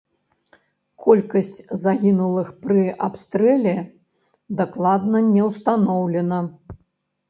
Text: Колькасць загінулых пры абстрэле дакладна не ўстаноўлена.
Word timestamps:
Колькасць 1.05 1.59
загінулых 1.83 2.49
пры 2.65 2.81
абстрэле 3.11 3.77
дакладна 4.61 5.27
не 5.33 5.41
ўстаноўлена. 5.53 6.47